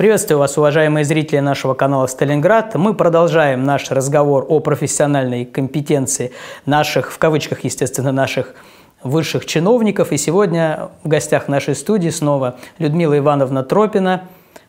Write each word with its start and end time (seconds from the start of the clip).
Приветствую 0.00 0.38
вас, 0.38 0.56
уважаемые 0.56 1.04
зрители 1.04 1.40
нашего 1.40 1.74
канала 1.74 2.06
«Сталинград». 2.06 2.74
Мы 2.74 2.94
продолжаем 2.94 3.64
наш 3.64 3.90
разговор 3.90 4.46
о 4.48 4.60
профессиональной 4.60 5.44
компетенции 5.44 6.32
наших, 6.64 7.12
в 7.12 7.18
кавычках, 7.18 7.64
естественно, 7.64 8.10
наших 8.10 8.54
высших 9.02 9.44
чиновников. 9.44 10.10
И 10.10 10.16
сегодня 10.16 10.88
в 11.04 11.08
гостях 11.08 11.48
нашей 11.48 11.74
студии 11.74 12.08
снова 12.08 12.56
Людмила 12.78 13.18
Ивановна 13.18 13.62
Тропина, 13.62 14.22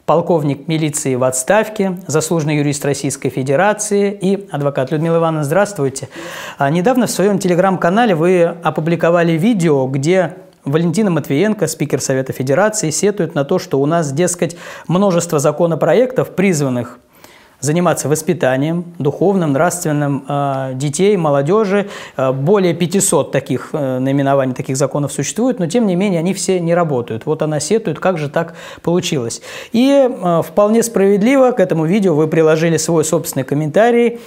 полковник 0.05 0.67
милиции 0.67 1.15
в 1.15 1.23
отставке, 1.23 1.97
заслуженный 2.07 2.57
юрист 2.57 2.83
Российской 2.83 3.29
Федерации 3.29 4.11
и 4.11 4.49
адвокат. 4.51 4.91
Людмила 4.91 5.15
Ивановна, 5.15 5.45
здравствуйте. 5.45 6.09
А 6.57 6.69
недавно 6.69 7.07
в 7.07 7.09
своем 7.09 7.39
телеграм-канале 7.39 8.15
вы 8.15 8.43
опубликовали 8.43 9.31
видео, 9.37 9.87
где 9.87 10.35
Валентина 10.65 11.09
Матвиенко, 11.09 11.67
спикер 11.67 12.01
Совета 12.01 12.33
Федерации, 12.33 12.89
сетует 12.91 13.35
на 13.35 13.43
то, 13.43 13.59
что 13.59 13.79
у 13.79 13.85
нас, 13.85 14.11
дескать, 14.11 14.57
множество 14.87 15.39
законопроектов, 15.39 16.35
призванных 16.35 16.99
заниматься 17.61 18.09
воспитанием 18.09 18.83
духовным, 18.99 19.53
нравственным 19.53 20.25
э, 20.27 20.71
детей, 20.75 21.15
молодежи. 21.15 21.89
Э, 22.17 22.31
более 22.31 22.73
500 22.73 23.31
таких 23.31 23.69
э, 23.71 23.99
наименований, 23.99 24.53
таких 24.53 24.75
законов 24.75 25.13
существует, 25.13 25.59
но 25.59 25.67
тем 25.67 25.87
не 25.87 25.95
менее 25.95 26.19
они 26.19 26.33
все 26.33 26.59
не 26.59 26.75
работают. 26.75 27.25
Вот 27.25 27.41
она 27.41 27.59
сетует, 27.59 27.99
как 27.99 28.17
же 28.17 28.29
так 28.29 28.55
получилось. 28.81 29.41
И 29.71 30.09
вполне 30.43 30.83
справедливо 30.83 31.51
к 31.51 31.59
этому 31.59 31.85
видео 31.85 32.15
вы 32.15 32.27
приложили 32.27 32.77
свой 32.77 33.05
собственный 33.05 33.43
комментарий, 33.43 34.19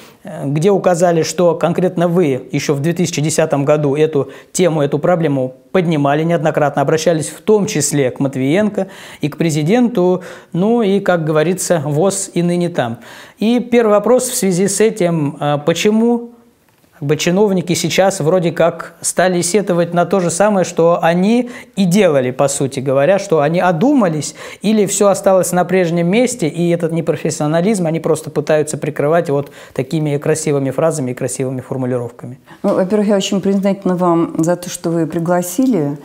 где 0.45 0.71
указали, 0.71 1.23
что 1.23 1.55
конкретно 1.55 2.09
вы 2.09 2.49
еще 2.53 2.73
в 2.73 2.81
2010 2.81 3.53
году 3.65 3.97
эту 3.97 4.31
тему, 4.53 4.83
эту 4.83 4.99
проблему 4.99 5.55
поднимали 5.75 6.23
неоднократно, 6.23 6.83
обращались 6.83 7.29
в 7.31 7.41
том 7.41 7.67
числе 7.67 8.13
к 8.13 8.21
Матвиенко 8.21 8.87
и 9.21 9.29
к 9.29 9.37
президенту, 9.37 10.23
ну 10.53 10.83
и, 10.83 11.01
как 11.01 11.25
говорится, 11.25 11.83
ВОЗ 11.85 12.31
и 12.33 12.45
ныне 12.45 12.69
там. 12.69 13.01
И 13.39 13.61
первый 13.61 13.91
вопрос 13.91 14.29
в 14.29 14.35
связи 14.35 14.69
с 14.69 14.81
этим, 14.81 15.37
а, 15.41 15.59
почему 15.59 16.35
как 16.99 17.09
бы 17.09 17.17
чиновники 17.17 17.73
сейчас 17.75 18.21
вроде 18.21 18.53
как 18.53 18.95
стали 19.01 19.43
сетовать 19.43 19.93
на 19.93 20.07
то 20.07 20.21
же 20.21 20.31
самое, 20.31 20.65
что 20.65 21.01
они 21.03 21.51
и 21.75 21.85
делали, 21.85 22.31
по 22.31 22.47
сути 22.47 22.79
говоря, 22.81 23.19
что 23.19 23.41
они 23.41 23.59
одумались 23.59 24.35
или 24.63 24.87
все 24.87 25.09
осталось 25.09 25.51
на 25.53 25.65
прежнем 25.65 26.07
месте, 26.07 26.49
и 26.49 26.71
этот 26.71 26.93
непрофессионализм 26.93 27.87
они 27.87 27.99
просто 27.99 28.31
пытаются 28.31 28.79
прикрывать 28.79 29.29
вот 29.29 29.51
такими 29.75 30.17
красивыми 30.19 30.71
фразами 30.71 31.11
и 31.11 31.15
красивыми 31.15 31.61
формулировками. 31.61 32.39
Ну, 32.63 32.75
во-первых, 32.75 33.09
я 33.09 33.17
очень 33.17 33.41
признательна 33.41 33.97
вам 33.97 34.43
за 34.45 34.55
то, 34.55 34.71
что 34.71 34.91
вы 34.91 35.07
пригласили 35.07 35.99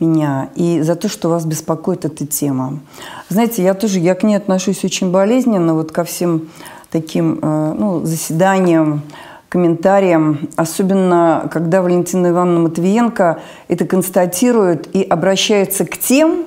меня 0.00 0.50
и 0.54 0.80
за 0.82 0.94
то, 0.94 1.08
что 1.08 1.28
вас 1.28 1.44
беспокоит 1.44 2.04
эта 2.04 2.26
тема. 2.26 2.80
Знаете, 3.28 3.62
я 3.62 3.74
тоже, 3.74 3.98
я 3.98 4.14
к 4.14 4.22
ней 4.22 4.36
отношусь 4.36 4.84
очень 4.84 5.10
болезненно, 5.10 5.74
вот 5.74 5.92
ко 5.92 6.04
всем 6.04 6.48
таким 6.90 7.38
э, 7.40 7.74
ну, 7.78 8.04
заседаниям, 8.04 9.02
комментариям, 9.48 10.48
особенно 10.56 11.48
когда 11.52 11.82
Валентина 11.82 12.28
Ивановна 12.28 12.60
Матвиенко 12.60 13.40
это 13.68 13.86
констатирует 13.86 14.94
и 14.94 15.02
обращается 15.02 15.84
к 15.84 15.96
тем 15.96 16.46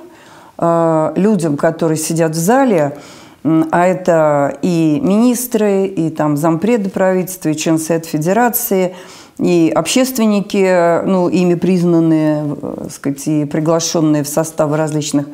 э, 0.58 1.12
людям, 1.16 1.56
которые 1.56 1.98
сидят 1.98 2.32
в 2.32 2.38
зале, 2.38 2.96
а 3.42 3.86
это 3.86 4.58
и 4.60 5.00
министры, 5.02 5.86
и 5.86 6.10
там 6.10 6.36
зампреды 6.36 6.90
правительства, 6.90 7.48
и 7.48 7.56
член 7.56 7.78
Совета 7.78 8.06
Федерации, 8.06 8.94
и 9.40 9.72
общественники, 9.74 11.02
ну, 11.06 11.28
ими 11.28 11.54
признанные, 11.54 12.56
э, 12.60 12.88
сказать, 12.90 13.26
и 13.26 13.44
приглашенные 13.46 14.22
в 14.22 14.28
составы 14.28 14.76
различных 14.76 15.26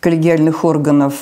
коллегиальных 0.00 0.64
органов. 0.64 1.14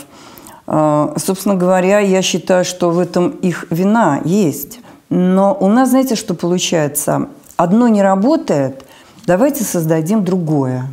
Э, 0.66 1.14
собственно 1.16 1.54
говоря, 1.54 2.00
я 2.00 2.20
считаю, 2.20 2.64
что 2.64 2.90
в 2.90 2.98
этом 2.98 3.28
их 3.28 3.66
вина 3.70 4.20
есть. 4.24 4.80
Но 5.08 5.56
у 5.60 5.68
нас, 5.68 5.90
знаете, 5.90 6.16
что 6.16 6.34
получается? 6.34 7.28
Одно 7.56 7.86
не 7.86 8.02
работает, 8.02 8.84
давайте 9.24 9.62
создадим 9.62 10.24
другое. 10.24 10.86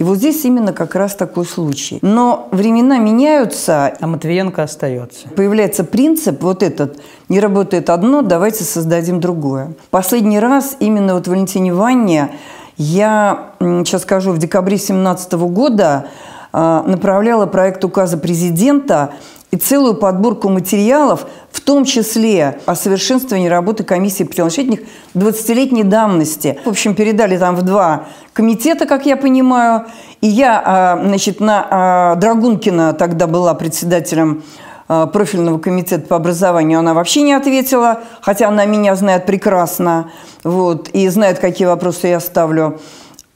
И 0.00 0.02
вот 0.02 0.16
здесь 0.16 0.46
именно 0.46 0.72
как 0.72 0.94
раз 0.94 1.14
такой 1.14 1.44
случай. 1.44 1.98
Но 2.00 2.48
времена 2.52 2.96
меняются. 2.96 3.92
А 4.00 4.06
Матвиенко 4.06 4.62
остается. 4.62 5.28
Появляется 5.28 5.84
принцип 5.84 6.42
вот 6.42 6.62
этот. 6.62 6.98
Не 7.28 7.38
работает 7.38 7.90
одно, 7.90 8.22
давайте 8.22 8.64
создадим 8.64 9.20
другое. 9.20 9.74
Последний 9.90 10.40
раз 10.40 10.74
именно 10.80 11.12
вот 11.12 11.28
Валентине 11.28 11.74
Ванне 11.74 12.30
я, 12.78 13.52
сейчас 13.60 14.02
скажу, 14.02 14.32
в 14.32 14.38
декабре 14.38 14.78
2017 14.78 15.34
года 15.34 16.06
а, 16.50 16.82
направляла 16.86 17.44
проект 17.44 17.84
указа 17.84 18.16
президента 18.16 19.12
и 19.50 19.56
целую 19.56 19.94
подборку 19.94 20.48
материалов, 20.48 21.26
в 21.50 21.60
том 21.60 21.84
числе 21.84 22.60
о 22.66 22.74
совершенствовании 22.74 23.48
работы 23.48 23.82
комиссии 23.82 24.24
правонарушительных 24.24 24.80
20-летней 25.14 25.84
давности. 25.84 26.60
В 26.64 26.68
общем, 26.68 26.94
передали 26.94 27.36
там 27.36 27.56
в 27.56 27.62
два 27.62 28.06
комитета, 28.32 28.86
как 28.86 29.06
я 29.06 29.16
понимаю. 29.16 29.86
И 30.20 30.28
я, 30.28 30.62
а, 30.64 31.00
значит, 31.02 31.40
на 31.40 31.66
а, 31.68 32.14
Драгункина 32.16 32.92
тогда 32.92 33.26
была 33.26 33.54
председателем 33.54 34.44
а, 34.92 35.06
профильного 35.06 35.58
комитета 35.58 36.06
по 36.06 36.16
образованию, 36.16 36.80
она 36.80 36.94
вообще 36.94 37.22
не 37.22 37.32
ответила, 37.32 38.00
хотя 38.22 38.48
она 38.48 38.66
меня 38.66 38.96
знает 38.96 39.24
прекрасно, 39.24 40.10
вот, 40.44 40.88
и 40.88 41.08
знает, 41.08 41.38
какие 41.38 41.66
вопросы 41.66 42.08
я 42.08 42.18
ставлю. 42.18 42.80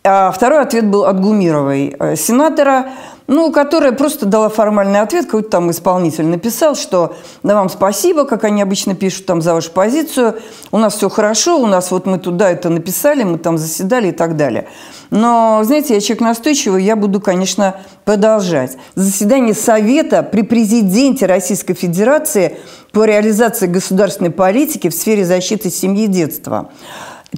А 0.02 0.32
второй 0.32 0.60
ответ 0.60 0.86
был 0.86 1.04
от 1.04 1.18
Гумировой, 1.20 1.94
э, 1.98 2.16
сенатора, 2.16 2.88
ну, 3.26 3.50
которая 3.52 3.92
просто 3.92 4.26
дала 4.26 4.48
формальный 4.48 5.00
ответ, 5.00 5.26
какой-то 5.26 5.48
там 5.48 5.70
исполнитель 5.70 6.26
написал, 6.26 6.74
что 6.74 7.16
да 7.42 7.54
вам 7.54 7.70
спасибо, 7.70 8.24
как 8.24 8.44
они 8.44 8.60
обычно 8.60 8.94
пишут 8.94 9.26
там 9.26 9.40
за 9.40 9.54
вашу 9.54 9.70
позицию, 9.70 10.36
у 10.72 10.78
нас 10.78 10.94
все 10.94 11.08
хорошо, 11.08 11.58
у 11.58 11.66
нас 11.66 11.90
вот 11.90 12.06
мы 12.06 12.18
туда 12.18 12.50
это 12.50 12.68
написали, 12.68 13.22
мы 13.22 13.38
там 13.38 13.56
заседали 13.56 14.08
и 14.08 14.12
так 14.12 14.36
далее. 14.36 14.68
Но, 15.10 15.60
знаете, 15.64 15.94
я 15.94 16.00
человек 16.00 16.20
настойчивый, 16.20 16.84
я 16.84 16.96
буду, 16.96 17.20
конечно, 17.20 17.76
продолжать. 18.04 18.76
Заседание 18.94 19.54
Совета 19.54 20.22
при 20.22 20.42
президенте 20.42 21.26
Российской 21.26 21.74
Федерации 21.74 22.58
по 22.92 23.04
реализации 23.04 23.66
государственной 23.66 24.30
политики 24.30 24.88
в 24.88 24.94
сфере 24.94 25.24
защиты 25.24 25.70
семьи 25.70 26.04
и 26.04 26.08
детства– 26.08 26.70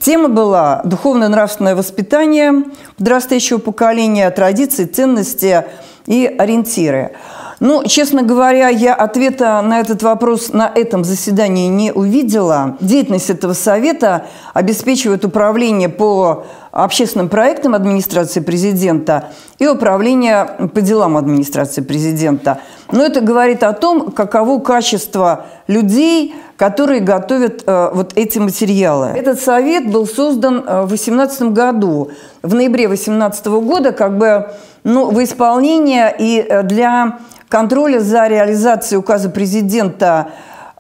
Тема 0.01 0.29
была 0.29 0.83
«Духовно-нравственное 0.85 1.75
воспитание 1.75 2.65
подрастающего 2.99 3.59
поколения, 3.59 4.31
традиции, 4.31 4.85
ценности 4.85 5.65
и 6.07 6.27
ориентиры». 6.27 7.13
Ну, 7.59 7.85
честно 7.87 8.23
говоря, 8.23 8.69
я 8.69 8.95
ответа 8.95 9.63
на 9.63 9.81
этот 9.81 10.03
вопрос 10.03 10.53
на 10.53 10.71
этом 10.75 11.05
заседании 11.05 11.69
не 11.69 11.91
увидела. 11.91 12.77
Деятельность 12.81 13.31
этого 13.31 13.55
совета 13.55 14.27
обеспечивает 14.53 15.25
управление 15.25 15.89
по 15.89 16.45
общественным 16.71 17.31
проектам 17.31 17.75
администрации 17.75 18.41
президента 18.41 19.31
и 19.59 19.67
управление 19.67 20.69
по 20.75 20.83
делам 20.83 21.17
администрации 21.17 21.81
президента. 21.81 22.61
Но 22.93 23.03
это 23.03 23.23
говорит 23.23 23.63
о 23.63 23.73
том, 23.73 24.11
каково 24.13 24.61
качество 24.61 25.47
людей, 25.67 26.35
которые 26.59 27.01
готовят 27.01 27.65
э, 27.67 27.91
вот 27.95 28.13
эти 28.17 28.39
материалы. 28.39 29.09
Этот 29.17 29.41
совет 29.41 29.91
был 29.91 30.07
создан 30.07 30.63
э, 30.67 30.83
в 30.83 30.89
2018 30.89 31.43
году. 31.53 32.11
В 32.43 32.55
ноябре 32.55 32.87
2018 32.87 33.47
года 33.47 33.93
как 33.93 34.19
бы 34.19 34.51
ну, 34.87 35.11
в 35.11 35.23
исполнение 35.23 36.15
и 36.17 36.39
э, 36.49 36.63
для 36.63 37.19
контроля 37.49 37.99
за 37.99 38.29
реализацией 38.29 38.99
указа 38.99 39.29
президента 39.29 40.29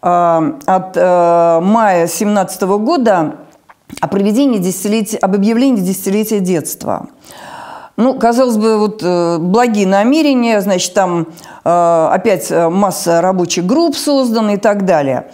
э, 0.00 0.06
от 0.06 0.96
э, 0.96 1.60
мая 1.60 2.06
2017 2.06 2.62
года 2.62 3.34
о 4.00 4.06
проведении 4.06 4.58
десятилетия, 4.58 5.16
об 5.16 5.34
объявлении 5.34 5.80
десятилетия 5.80 6.38
детства. 6.38 7.08
Ну, 7.96 8.14
казалось 8.16 8.56
бы, 8.56 8.78
вот 8.78 9.00
э, 9.02 9.38
благие 9.38 9.88
намерения, 9.88 10.60
значит, 10.60 10.94
там 10.94 11.26
э, 11.64 12.08
опять 12.12 12.48
масса 12.50 13.20
рабочих 13.20 13.66
групп 13.66 13.96
создана 13.96 14.54
и 14.54 14.56
так 14.56 14.84
далее. 14.84 15.32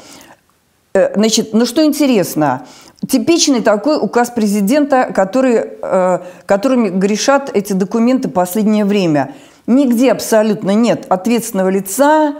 Э, 0.94 1.12
значит, 1.14 1.52
ну 1.52 1.66
что 1.66 1.84
интересно, 1.84 2.64
типичный 3.08 3.62
такой 3.62 3.99
указ 4.00 4.31
президента, 4.31 5.10
который, 5.14 5.64
э, 5.82 6.19
которыми 6.46 6.88
грешат 6.88 7.50
эти 7.52 7.72
документы 7.72 8.28
последнее 8.28 8.84
время. 8.84 9.34
Нигде 9.66 10.12
абсолютно 10.12 10.70
нет 10.70 11.06
ответственного 11.08 11.69
лица, 11.69 12.34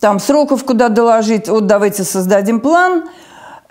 там 0.00 0.18
сроков 0.18 0.64
куда 0.64 0.88
доложить, 0.88 1.48
вот 1.48 1.66
давайте 1.66 2.04
создадим 2.04 2.60
план, 2.60 3.04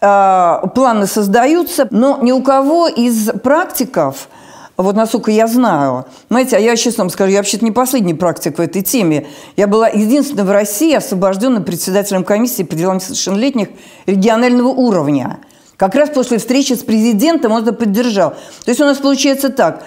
э, 0.01 0.61
планы 0.75 1.07
создаются, 1.07 1.87
но 1.91 2.19
ни 2.21 2.31
у 2.31 2.41
кого 2.41 2.87
из 2.87 3.29
практиков– 3.41 4.27
вот 4.81 4.95
насколько 4.95 5.31
я 5.31 5.47
знаю. 5.47 6.05
Знаете, 6.29 6.57
а 6.57 6.59
я 6.59 6.75
честно 6.75 7.03
вам 7.03 7.09
скажу, 7.09 7.31
я 7.31 7.37
вообще-то 7.37 7.63
не 7.63 7.71
последний 7.71 8.13
практик 8.13 8.57
в 8.57 8.61
этой 8.61 8.81
теме. 8.81 9.27
Я 9.55 9.67
была 9.67 9.87
единственной 9.87 10.43
в 10.43 10.51
России 10.51 10.93
освобожденным 10.93 11.63
председателем 11.63 12.23
комиссии 12.23 12.63
по 12.63 12.75
делам 12.75 12.97
несовершеннолетних 12.97 13.69
регионального 14.05 14.69
уровня. 14.69 15.39
Как 15.81 15.95
раз 15.95 16.11
после 16.11 16.37
встречи 16.37 16.73
с 16.73 16.83
президентом 16.83 17.53
он 17.53 17.63
это 17.63 17.73
поддержал. 17.73 18.35
То 18.65 18.69
есть 18.69 18.79
у 18.79 18.85
нас 18.85 18.99
получается 18.99 19.49
так. 19.49 19.83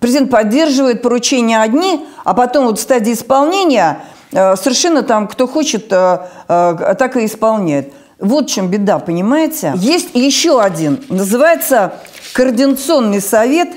Президент 0.00 0.30
поддерживает 0.30 1.02
поручения 1.02 1.60
одни, 1.60 2.06
а 2.24 2.32
потом 2.32 2.64
вот 2.64 2.78
в 2.78 2.82
стадии 2.82 3.12
исполнения 3.12 4.00
э, 4.32 4.56
совершенно 4.56 5.02
там, 5.02 5.28
кто 5.28 5.46
хочет, 5.46 5.92
э, 5.92 6.18
э, 6.48 6.94
так 6.98 7.18
и 7.18 7.26
исполняет. 7.26 7.92
Вот 8.18 8.48
в 8.48 8.54
чем 8.54 8.68
беда, 8.68 8.98
понимаете? 8.98 9.74
Есть 9.76 10.14
еще 10.14 10.62
один, 10.62 11.04
называется 11.10 11.92
Координационный 12.32 13.20
совет 13.20 13.68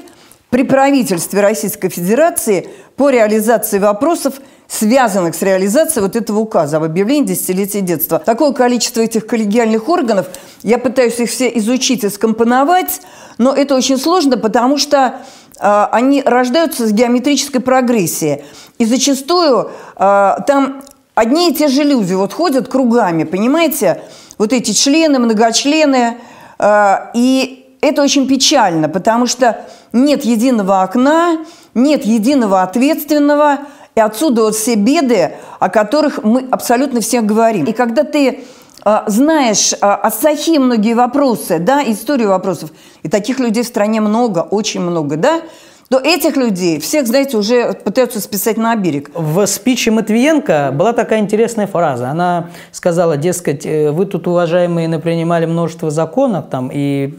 при 0.49 0.63
правительстве 0.63 1.41
Российской 1.41 1.89
Федерации 1.89 2.69
по 2.97 3.11
реализации 3.11 3.77
вопросов, 3.79 4.33
связанных 4.67 5.35
с 5.35 5.41
реализацией 5.41 6.03
вот 6.03 6.15
этого 6.15 6.39
указа 6.39 6.77
об 6.77 6.83
объявлении 6.83 7.27
десятилетия 7.27 7.81
детства. 7.81 8.19
Такое 8.19 8.51
количество 8.51 9.01
этих 9.01 9.27
коллегиальных 9.27 9.87
органов, 9.87 10.27
я 10.63 10.77
пытаюсь 10.79 11.19
их 11.19 11.29
все 11.29 11.47
изучить 11.59 12.03
и 12.03 12.09
скомпоновать, 12.09 13.01
но 13.37 13.53
это 13.53 13.75
очень 13.75 13.97
сложно, 13.97 14.37
потому 14.37 14.77
что 14.77 15.21
э, 15.59 15.87
они 15.91 16.21
рождаются 16.23 16.87
с 16.87 16.91
геометрической 16.91 17.61
прогрессией. 17.61 18.43
И 18.79 18.85
зачастую 18.85 19.69
э, 19.95 20.35
там 20.47 20.81
одни 21.15 21.51
и 21.51 21.53
те 21.53 21.67
же 21.67 21.83
люди 21.83 22.15
вот 22.15 22.33
ходят 22.33 22.67
кругами, 22.67 23.23
понимаете? 23.23 24.01
Вот 24.37 24.53
эти 24.53 24.71
члены, 24.71 25.19
многочлены. 25.19 26.17
Э, 26.57 27.11
и 27.13 27.77
это 27.81 28.01
очень 28.01 28.27
печально, 28.27 28.89
потому 28.89 29.27
что 29.27 29.65
нет 29.93 30.25
единого 30.25 30.81
окна, 30.81 31.45
нет 31.77 32.03
единого 32.05 32.63
ответственного, 32.63 33.59
и 33.95 33.99
отсюда 33.99 34.43
вот 34.43 34.55
все 34.55 34.75
беды, 34.75 35.35
о 35.59 35.69
которых 35.69 36.23
мы 36.23 36.45
абсолютно 36.51 37.01
все 37.01 37.21
говорим. 37.21 37.65
И 37.65 37.71
когда 37.71 38.03
ты 38.03 38.43
э, 38.85 38.99
знаешь 39.07 39.73
э, 39.73 39.77
от 39.77 40.13
Сахи 40.13 40.57
многие 40.57 40.93
вопросы, 40.93 41.59
да, 41.59 41.81
историю 41.83 42.29
вопросов, 42.29 42.71
и 43.03 43.09
таких 43.09 43.39
людей 43.39 43.63
в 43.63 43.67
стране 43.67 44.01
много, 44.01 44.39
очень 44.39 44.81
много, 44.81 45.15
да, 45.15 45.41
то 45.89 45.99
этих 45.99 46.35
людей 46.35 46.79
всех, 46.79 47.07
знаете, 47.07 47.37
уже 47.37 47.73
пытаются 47.73 48.19
списать 48.19 48.57
на 48.57 48.75
берег. 48.75 49.09
В 49.13 49.45
спиче 49.45 49.91
Матвиенко 49.91 50.71
была 50.73 50.91
такая 50.91 51.19
интересная 51.19 51.65
фраза. 51.65 52.09
Она 52.09 52.49
сказала, 52.71 53.15
дескать, 53.15 53.65
«Э, 53.65 53.91
вы 53.91 54.05
тут, 54.05 54.27
уважаемые, 54.27 54.89
напринимали 54.89 55.45
множество 55.45 55.89
законов 55.89 56.45
там 56.49 56.69
и 56.73 57.13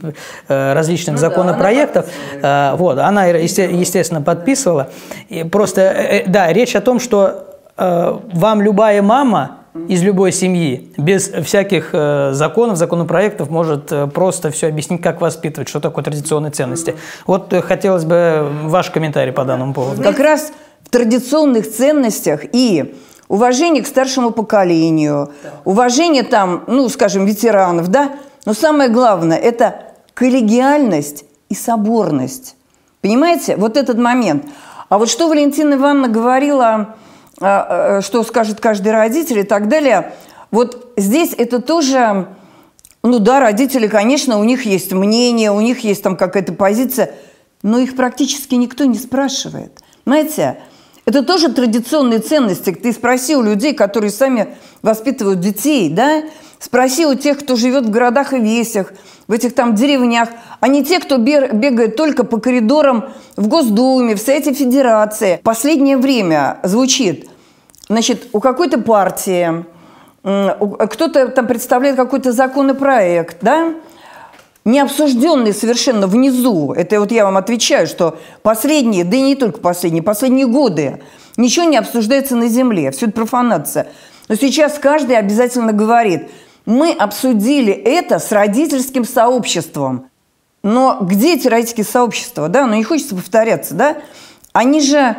э, 0.49 0.73
различных 0.75 1.15
ну, 1.15 1.21
законопроектов. 1.21 2.07
Да, 2.43 2.71
она 2.71 2.77
вот, 2.77 2.99
она, 2.99 3.27
естественно, 3.27 4.21
подписывала. 4.21 4.91
И 5.31 5.45
просто, 5.45 5.81
э, 5.81 6.25
да, 6.27 6.53
речь 6.53 6.77
о 6.77 6.81
том, 6.81 7.01
что 7.01 7.45
вам 7.77 8.61
любая 8.61 9.03
мама 9.03 9.58
из 9.89 10.03
любой 10.03 10.33
семьи, 10.33 10.93
без 10.97 11.29
всяких 11.29 11.91
э, 11.93 12.31
законов, 12.33 12.77
законопроектов, 12.77 13.51
может 13.51 13.93
э, 13.93 14.07
просто 14.07 14.51
все 14.51 14.69
объяснить, 14.69 15.03
как 15.03 15.21
воспитывать, 15.21 15.69
что 15.69 15.81
такое 15.81 16.05
традиционные 16.05 16.51
ценности. 16.51 16.97
Вот 17.27 17.53
э, 17.53 17.63
хотелось 17.63 18.05
бы 18.05 18.49
ваш 18.65 18.91
комментарий 18.91 19.33
по 19.33 19.45
данному 19.45 19.75
поводу. 19.75 20.03
Как 20.03 20.19
раз 20.19 20.53
в 20.83 20.91
традиционных 20.91 21.71
ценностях 21.71 22.43
и 22.53 22.95
уважение 23.29 23.83
к 23.83 23.87
старшему 23.87 24.31
поколению, 24.31 25.33
уважение 25.65 26.23
там, 26.23 26.65
ну, 26.67 26.89
скажем, 26.89 27.27
ветеранов, 27.27 27.89
да, 27.89 28.13
но 28.47 28.55
самое 28.55 28.89
главное– 28.89 29.37
это 29.39 29.83
коллегиальность 30.15 31.25
и 31.49 31.55
соборность. 31.55 32.57
Понимаете? 33.01 33.57
Вот 33.57 33.77
этот 33.77 33.99
момент. 33.99 34.45
А 34.89 34.99
вот 34.99 35.09
что 35.09 35.29
Валентина 35.29 35.75
Ивановна 35.75 36.09
говорила 36.09 36.97
что 37.39 38.25
скажет 38.27 38.61
каждый 38.61 38.93
родитель 38.93 39.39
и 39.39 39.45
так 39.45 39.69
далее. 39.69 40.13
Вот 40.51 40.93
здесь 40.97 41.35
это 41.37 41.61
тоже, 41.61 42.27
ну 43.03 43.19
да, 43.19 43.39
родители, 43.39 43.87
конечно, 43.87 44.39
у 44.39 44.45
них 44.45 44.67
есть 44.67 44.93
мнение, 44.93 45.53
у 45.53 45.61
них 45.61 45.81
есть 45.85 46.03
там 46.03 46.17
какая-то 46.17 46.53
позиция, 46.53 47.15
но 47.63 47.79
их 47.79 47.97
практически 47.97 48.55
никто 48.55 48.85
не 48.85 48.99
спрашивает. 48.99 49.81
Знаете, 50.05 50.59
это 51.05 51.23
тоже 51.23 51.53
традиционные 51.53 52.19
ценности. 52.19 52.73
Ты 52.73 52.93
спроси 52.93 53.37
у 53.37 53.43
людей, 53.43 53.73
которые 53.75 54.11
сами 54.11 54.57
воспитывают 54.83 55.41
детей, 55.41 55.91
да, 55.91 56.23
спроси 56.59 57.07
у 57.07 57.15
тех, 57.15 57.39
кто 57.39 57.57
живет 57.57 57.87
в 57.87 57.91
городах 57.91 58.33
и 58.33 58.39
весях, 58.39 58.93
в 59.27 59.33
этих 59.33 59.55
там 59.55 59.75
деревнях, 59.75 60.31
а 60.61 60.69
не 60.69 60.85
те, 60.85 60.99
кто 60.99 61.19
бегает 61.19 61.97
только 61.97 62.25
по 62.25 62.39
коридорам 62.41 63.11
в 63.37 63.47
Госдуме, 63.49 64.15
в 64.15 64.19
Совете 64.19 64.55
Федерации. 64.55 65.39
Последнее 65.43 65.99
время 65.99 66.59
звучит, 66.63 67.29
значит, 67.89 68.29
у 68.33 68.41
какой-то 68.41 68.81
партии, 68.81 69.65
кто-то 70.23 71.29
там 71.29 71.47
представляет 71.47 71.97
какой-то 71.97 72.33
законопроект, 72.33 73.39
да, 73.43 73.75
не 74.65 74.81
обсужденный 74.81 75.55
совершенно 75.55 76.07
внизу. 76.07 76.73
Это 76.73 77.01
вот 77.01 77.13
я 77.13 77.25
вам 77.25 77.37
отвечаю, 77.37 77.87
что 77.87 78.19
последние, 78.43 79.05
да 79.05 79.17
и 79.17 79.23
не 79.23 79.35
только 79.35 79.61
последние, 79.61 80.03
последние 80.03 80.47
годы 80.47 81.03
ничего 81.37 81.67
не 81.67 81.77
обсуждается 81.77 82.35
на 82.35 82.49
земле, 82.49 82.91
все 82.91 83.07
это 83.07 83.15
профанация. 83.15 83.89
Но 84.29 84.35
сейчас 84.35 84.79
каждый 84.79 85.17
обязательно 85.17 85.73
говорит– 85.73 86.31
мы 86.69 86.93
обсудили 86.93 87.73
это 87.73 88.19
с 88.19 88.31
родительским 88.31 89.07
сообществом. 89.07 90.11
Но 90.63 90.99
где 91.01 91.33
эти 91.33 91.49
родительские 91.49 91.87
сообщества? 91.87 92.51
Да? 92.51 92.67
Ну, 92.67 92.75
не 92.75 92.85
хочется 92.85 93.15
повторяться, 93.15 93.73
да? 93.73 93.97
Они 94.53 94.83
же 94.83 95.17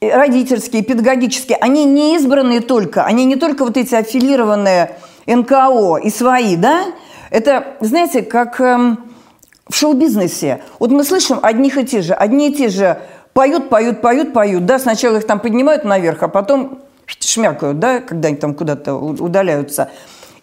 родительские, 0.00 0.82
педагогические, 0.82 1.58
они 1.58 1.84
не 1.84 2.16
избранные 2.16 2.62
только, 2.62 3.04
они 3.04 3.26
не 3.26 3.36
только 3.36 3.66
вот 3.66 3.76
эти 3.76 3.94
аффилированные 3.94 4.96
НКО 5.26 5.96
и 6.02 6.08
свои, 6.08 6.56
да? 6.56 6.84
Это, 7.28 7.76
знаете, 7.80 8.22
как 8.22 8.58
эм, 8.62 9.12
в 9.68 9.76
шоу-бизнесе. 9.76 10.62
Вот 10.78 10.92
мы 10.92 11.04
слышим 11.04 11.40
одних 11.42 11.76
и 11.76 11.84
тех 11.84 12.04
же, 12.04 12.14
одни 12.14 12.48
и 12.48 12.54
те 12.54 12.70
же 12.70 13.02
поют, 13.34 13.68
поют, 13.68 14.00
поют, 14.00 14.32
поют, 14.32 14.64
да, 14.64 14.78
сначала 14.78 15.18
их 15.18 15.26
там 15.26 15.40
поднимают 15.40 15.84
наверх, 15.84 16.22
а 16.22 16.28
потом 16.28 16.78
шмякают, 17.04 17.78
да, 17.80 18.00
когда 18.00 18.28
они 18.28 18.38
там 18.38 18.54
куда-то 18.54 18.94
удаляются. 18.94 19.90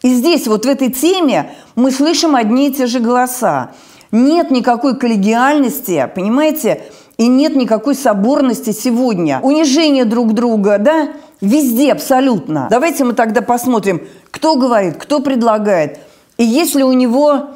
И 0.03 0.13
здесь, 0.13 0.47
вот 0.47 0.65
в 0.65 0.69
этой 0.69 0.91
теме, 0.91 1.51
мы 1.75 1.89
слышим 1.89 2.35
одни 2.35 2.67
и 2.67 2.73
те 2.73 2.87
же 2.87 2.99
голоса. 2.99 3.71
Нет 4.11 4.51
никакой 4.51 4.97
коллегиальности, 4.97 6.09
понимаете, 6.13 6.83
и 7.17 7.27
нет 7.27 7.55
никакой 7.55 7.95
соборности 7.95 8.71
сегодня. 8.71 9.39
Унижение 9.41 10.05
друг 10.05 10.33
друга, 10.33 10.77
да, 10.77 11.09
везде 11.41 11.93
абсолютно. 11.93 12.67
Давайте 12.69 13.05
мы 13.05 13.13
тогда 13.13 13.41
посмотрим, 13.41 14.01
кто 14.29 14.55
говорит, 14.55 14.97
кто 14.97 15.19
предлагает, 15.19 15.99
и 16.37 16.43
есть 16.43 16.75
ли 16.75 16.83
у 16.83 16.91
него 16.91 17.51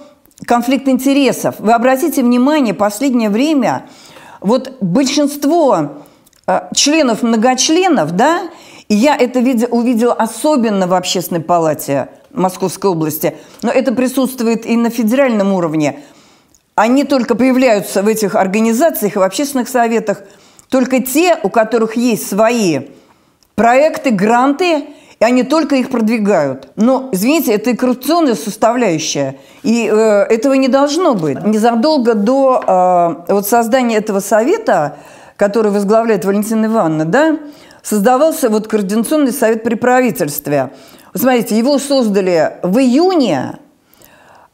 конфликт 0.46 0.88
интересов. 0.88 1.56
Вы 1.60 1.74
обратите 1.74 2.24
внимание, 2.24 2.74
последнее 2.74 3.30
время 3.30 3.88
вот 4.40 4.78
большинство 4.82 6.04
э, 6.46 6.62
членов 6.74 7.24
многочленов, 7.24 8.12
да, 8.12 8.44
и 8.90 8.96
я 8.96 9.16
это 9.16 9.40
увидела 9.40 10.14
особенно 10.14 10.88
в 10.88 10.94
общественной 10.94 11.42
палате 11.42 12.10
Московской 12.32 12.92
области, 12.92 13.36
но 13.62 13.72
это 13.72 13.94
присутствует 13.94 14.66
и 14.66 14.78
на 14.78 14.90
федеральном 14.90 15.54
уровне. 15.54 16.00
Они 16.76 17.04
только 17.04 17.36
появляются 17.36 18.04
в 18.04 18.08
этих 18.08 18.36
организациях 18.36 19.16
и 19.16 19.20
в 19.20 19.24
общественных 19.24 19.68
советах 19.68 20.22
только 20.70 21.02
те, 21.02 21.38
у 21.42 21.50
которых 21.50 21.96
есть 21.96 22.30
свои 22.30 22.82
проекты, 23.56 24.12
гранты, 24.12 24.86
и 25.20 25.24
они 25.26 25.44
только 25.44 25.76
их 25.78 25.90
продвигают. 25.90 26.70
Но, 26.76 27.10
извините, 27.12 27.54
это 27.54 27.72
и 27.72 27.76
коррупционная 27.76 28.36
составляющая, 28.36 29.40
и 29.64 29.90
э, 29.92 29.96
этого 30.30 30.54
не 30.54 30.68
должно 30.68 31.16
быть. 31.16 31.44
Незадолго 31.44 32.14
до 32.14 33.26
э, 33.28 33.34
вот 33.34 33.48
создания 33.48 33.98
этого 33.98 34.20
совета, 34.20 34.98
который 35.36 35.72
возглавляет 35.72 36.24
Валентина 36.24 36.68
Ивановна, 36.68 37.06
да, 37.06 37.38
создавался 37.88 38.50
вот 38.50 38.68
Координационный 38.68 39.32
совет 39.32 39.64
при 39.64 39.76
правительстве– 39.76 40.72
Смотрите, 41.18 41.58
его 41.58 41.80
создали 41.80 42.58
в 42.62 42.78
июне, 42.78 43.58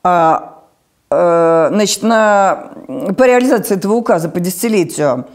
а, 0.03 0.61
а, 1.09 1.69
значит, 1.71 2.03
на, 2.03 2.71
по 3.17 3.25
реализации 3.25 3.75
этого 3.75 3.93
указа 3.93 4.29
по 4.29 4.39
десятилетию. 4.39 5.27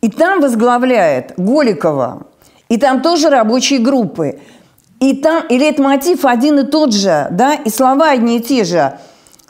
И 0.00 0.10
там 0.10 0.40
возглавляет 0.40 1.34
Голикова, 1.36 2.22
и 2.68 2.76
там 2.76 3.02
тоже 3.02 3.30
рабочие 3.30 3.78
группы. 3.78 4.40
И 4.98 5.16
там 5.16 5.46
и 5.48 5.58
лейтмотив 5.58 6.24
один 6.24 6.60
и 6.60 6.64
тот 6.64 6.92
же, 6.92 7.28
да, 7.30 7.54
и 7.54 7.70
слова 7.70 8.10
одни 8.10 8.38
и 8.38 8.40
те 8.40 8.64
же. 8.64 8.98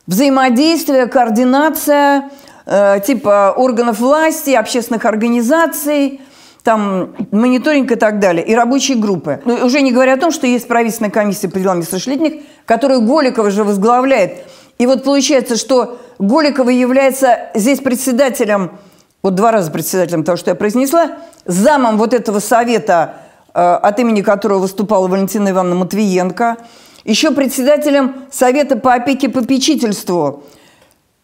Взаимодействие, 0.07 1.07
координация, 1.07 2.31
э, 2.66 3.00
типа 3.07 3.54
органов 3.57 4.00
власти, 4.00 4.50
общественных 4.50 5.04
организаций– 5.04 6.21
там 6.62 7.14
мониторинг 7.33 7.90
и 7.90 7.97
так 7.97 8.21
далее, 8.21 8.45
и 8.45 8.54
рабочие 8.54 8.97
группы. 8.97 9.40
Ну, 9.45 9.66
уже 9.66 9.81
не 9.81 9.92
говоря 9.92 10.14
о 10.14 10.16
том, 10.16 10.31
что 10.31 10.47
есть 10.47 10.69
правительственная 10.69 11.11
комиссия 11.11 11.49
по 11.49 11.59
делам 11.59 11.81
несовершеннолетних, 11.81 12.42
которую 12.66 13.02
Голикова 13.02 13.50
же 13.50 13.64
возглавляет. 13.64 14.45
И 14.78 14.87
вот 14.87 15.04
получается, 15.04 15.57
что 15.57 15.99
Голикова 16.19 16.71
является 16.71 17.50
здесь 17.54 17.81
председателем, 17.81 18.73
вот 19.23 19.35
два 19.35 19.52
раза 19.52 19.71
председателем 19.71 20.25
того, 20.25 20.37
что 20.37 20.50
я 20.50 20.54
произнесла, 20.54 21.19
замом 21.45 21.99
вот 21.99 22.14
этого 22.14 22.38
совета, 22.38 23.16
э, 23.54 23.61
от 23.61 23.99
имени 23.99 24.23
которого 24.23 24.59
выступала 24.61 25.09
Валентина 25.09 25.50
Ивановна 25.50 25.76
Матвиенко, 25.76 26.59
еще 27.04 27.33
председателем 27.33 28.14
совета 28.31 28.76
по 28.76 28.95
опеке 28.95 29.26
и 29.26 29.31
попечительству. 29.31 30.45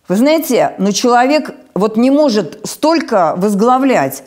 Вы 0.09 0.17
знаете, 0.17 0.75
но 0.79 0.91
человек 0.91 1.55
вот 1.75 1.97
не 1.97 2.11
может 2.11 2.61
столько 2.65 3.35
возглавлять. 3.37 4.25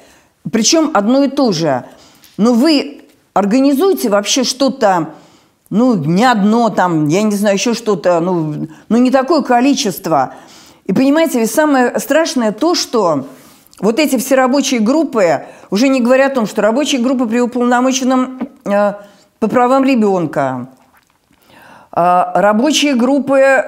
Причем 0.50 0.92
одно 0.94 1.24
и 1.24 1.28
то 1.28 1.52
же. 1.52 1.86
Но 2.38 2.54
вы 2.54 3.02
организуйте 3.34 4.10
вообще 4.10 4.44
что-то, 4.44 5.14
ну, 5.70 5.96
не 5.96 6.26
одно 6.26 6.70
там, 6.70 7.08
я 7.08 7.22
не 7.24 7.36
знаю, 7.36 7.56
еще 7.56 7.74
что-то, 7.74 8.20
ну, 8.20 8.68
ну 8.90 8.98
не 8.98 9.12
такое 9.12 9.42
количество. 9.42 10.34
И 10.86 10.94
понимаете, 10.94 11.40
ведь 11.40 11.52
самое 11.52 12.00
страшное 12.00 12.52
то, 12.52 12.76
что 12.76 13.28
вот 13.80 14.00
эти 14.00 14.18
все 14.18 14.36
рабочие 14.36 14.80
группы, 14.80 15.46
уже 15.70 15.88
не 15.88 16.02
говоря 16.02 16.28
о 16.28 16.30
том, 16.30 16.46
что 16.46 16.62
рабочие 16.62 17.02
группы 17.02 17.28
при 17.28 17.40
уполномоченном 17.40 18.50
э, 18.66 18.94
по 19.40 19.48
правам 19.48 19.84
ребенка, 19.84 20.70
э, 21.96 22.24
рабочие 22.36 22.96
группы, 22.96 23.64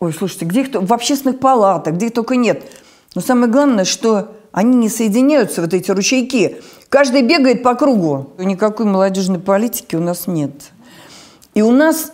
ой, 0.00 0.12
слушайте, 0.12 0.46
где 0.46 0.62
их 0.62 0.68
в 0.72 0.92
общественных 0.92 1.38
палатах, 1.38 1.94
где 1.94 2.06
их 2.06 2.14
только 2.14 2.36
нет. 2.36 2.64
Но 3.14 3.20
самое 3.20 3.50
главное, 3.50 3.84
что 3.84 4.32
они 4.52 4.76
не 4.76 4.88
соединяются, 4.88 5.60
вот 5.60 5.74
эти 5.74 5.90
ручейки. 5.90 6.60
Каждый 6.88 7.22
бегает 7.22 7.62
по 7.62 7.74
кругу. 7.74 8.34
Никакой 8.38 8.86
молодежной 8.86 9.40
политики 9.40 9.96
у 9.96 10.00
нас 10.00 10.26
нет. 10.26 10.52
И 11.54 11.62
у 11.62 11.70
нас 11.70 12.12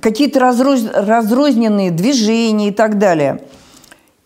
какие-то 0.00 0.40
разроз... 0.40 0.84
разрозненные 0.92 1.90
движения 1.90 2.68
и 2.68 2.72
так 2.72 2.98
далее– 2.98 3.44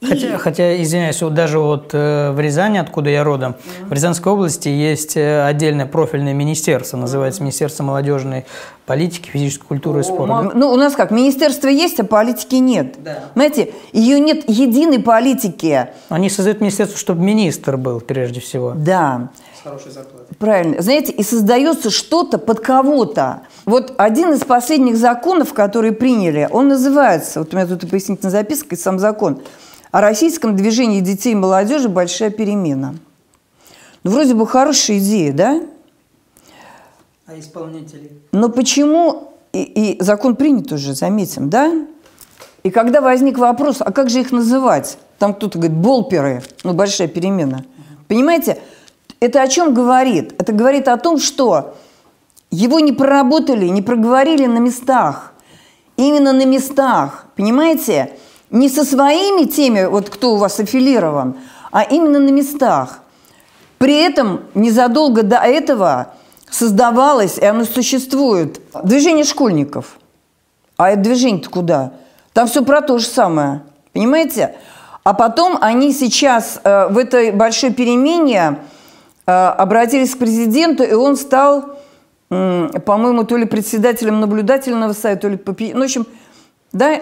Хотя, 0.08 0.38
хотя, 0.38 0.82
извиняюсь, 0.82 1.20
вот 1.22 1.34
даже 1.34 1.58
вот 1.58 1.90
э, 1.92 2.32
в 2.32 2.40
Рязани, 2.40 2.78
откуда 2.78 3.10
я 3.10 3.24
родом, 3.24 3.52
mm-hmm. 3.52 3.88
в 3.88 3.92
Рязанской 3.92 4.32
области 4.32 4.68
есть 4.68 5.16
э, 5.16 5.44
отдельное 5.44 5.86
профильное 5.86 6.34
министерство, 6.34 6.96
называется 6.96 7.42
Министерство 7.42 7.84
молодежной 7.84 8.44
политики, 8.86 9.28
физической 9.30 9.66
культуры 9.66 10.00
и 10.00 10.02
спорта. 10.02 10.52
Ну, 10.54 10.70
у 10.70 10.76
нас 10.76 10.94
как, 10.94 11.10
министерство 11.10 11.68
есть, 11.68 12.00
а 12.00 12.04
политики 12.04 12.56
нет. 12.56 12.96
Да. 13.02 13.24
Знаете, 13.34 13.72
ее 13.92 14.20
нет 14.20 14.48
единой 14.48 15.00
политики. 15.00 15.88
Они 16.08 16.28
создают 16.28 16.60
министерство, 16.60 16.98
чтобы 16.98 17.22
министр 17.22 17.76
был, 17.76 18.00
прежде 18.00 18.40
всего. 18.40 18.74
Да. 18.76 19.30
С 19.58 19.62
хорошей 19.62 19.90
зарплатой. 19.90 20.36
Правильно. 20.38 20.82
Знаете, 20.82 21.12
и 21.12 21.22
создается 21.22 21.90
что-то 21.90 22.38
под 22.38 22.60
кого-то. 22.60 23.42
Вот 23.64 23.94
один 23.96 24.32
из 24.34 24.40
последних 24.40 24.96
законов, 24.96 25.54
которые 25.54 25.92
приняли, 25.92 26.48
он 26.50 26.68
называется, 26.68 27.38
вот 27.38 27.54
у 27.54 27.56
меня 27.56 27.66
тут 27.66 27.84
и 27.84 27.86
пояснительная 27.86 28.30
записка, 28.30 28.74
и 28.74 28.78
сам 28.78 28.98
закон– 28.98 29.40
о 29.94 30.00
российском 30.00 30.56
движении 30.56 30.98
детей 30.98 31.34
и 31.34 31.36
молодежи 31.36 31.88
большая 31.88 32.30
перемена. 32.30 32.96
Ну, 34.02 34.10
вроде 34.10 34.34
бы 34.34 34.44
хорошая 34.44 34.98
идея, 34.98 35.32
да? 35.32 35.62
А 37.28 37.38
исполнители? 37.38 38.10
Но 38.32 38.48
почему, 38.48 39.34
и, 39.52 39.62
и 39.62 40.02
закон 40.02 40.34
принят 40.34 40.72
уже, 40.72 40.94
заметим, 40.94 41.48
да? 41.48 41.72
И 42.64 42.70
когда 42.70 43.02
возник 43.02 43.38
вопрос, 43.38 43.76
а 43.78 43.92
как 43.92 44.10
же 44.10 44.18
их 44.18 44.32
называть? 44.32 44.98
Там 45.20 45.32
кто-то 45.32 45.60
говорит, 45.60 45.76
болперы, 45.76 46.42
ну, 46.64 46.72
большая 46.72 47.06
перемена. 47.06 47.64
Понимаете, 48.08 48.60
это 49.20 49.42
о 49.42 49.46
чем 49.46 49.74
говорит? 49.74 50.34
Это 50.38 50.52
говорит 50.52 50.88
о 50.88 50.96
том, 50.96 51.20
что 51.20 51.76
его 52.50 52.80
не 52.80 52.90
проработали, 52.90 53.68
не 53.68 53.80
проговорили 53.80 54.46
на 54.46 54.58
местах. 54.58 55.34
Именно 55.96 56.32
на 56.32 56.46
местах, 56.46 57.26
понимаете? 57.36 58.18
Не 58.50 58.68
со 58.68 58.84
своими 58.84 59.44
теми, 59.44 59.84
вот 59.84 60.10
кто 60.10 60.34
у 60.34 60.36
вас 60.36 60.60
аффилирован, 60.60 61.36
а 61.70 61.82
именно 61.82 62.18
на 62.18 62.30
местах. 62.30 63.00
При 63.78 63.94
этом 64.00 64.42
незадолго 64.54 65.22
до 65.22 65.36
этого 65.36 66.14
создавалось, 66.50 67.38
и 67.38 67.44
оно 67.44 67.64
существует, 67.64 68.60
движение 68.82 69.24
школьников. 69.24 69.98
А 70.76 70.90
это 70.90 71.02
движение-то 71.02 71.50
куда? 71.50 71.92
Там 72.32 72.46
все 72.46 72.64
про 72.64 72.80
то 72.80 72.98
же 72.98 73.06
самое. 73.06 73.62
Понимаете? 73.92 74.56
А 75.04 75.14
потом 75.14 75.58
они 75.60 75.92
сейчас 75.92 76.60
э, 76.64 76.88
в 76.88 76.98
этой 76.98 77.30
большой 77.30 77.72
перемене 77.72 78.58
э, 79.26 79.30
обратились 79.32 80.14
к 80.14 80.18
президенту, 80.18 80.82
и 80.82 80.94
он 80.94 81.16
стал, 81.16 81.76
э, 82.30 82.68
по-моему, 82.84 83.24
то 83.24 83.36
ли 83.36 83.44
председателем 83.44 84.20
наблюдательного 84.20 84.94
совета, 84.94 85.22
то 85.22 85.28
ли... 85.28 85.72
Ну, 85.74 85.80
в 85.80 85.84
общем, 85.84 86.06
да, 86.72 87.00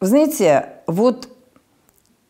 вы 0.00 0.06
знаете, 0.06 0.68
вот 0.86 1.28